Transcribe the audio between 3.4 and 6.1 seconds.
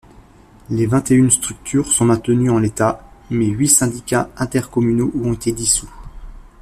huit syndicats intercommunaux ont été dissous.